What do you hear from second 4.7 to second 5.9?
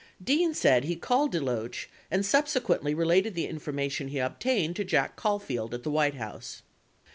to J ack Caulfield at